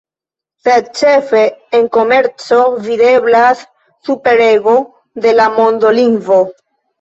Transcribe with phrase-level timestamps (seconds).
[0.67, 1.41] Sed ĉefe
[1.79, 3.61] en komerco videblas
[4.09, 4.75] superrego
[5.27, 6.41] de la mondolingvo.